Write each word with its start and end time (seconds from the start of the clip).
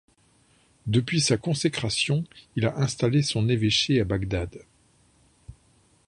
Depuis 0.87 1.21
sa 1.21 1.37
consécration, 1.37 2.23
il 2.55 2.65
a 2.65 2.75
installé 2.77 3.21
son 3.21 3.47
évêché 3.49 4.01
à 4.01 4.03
Bagdad. 4.03 4.65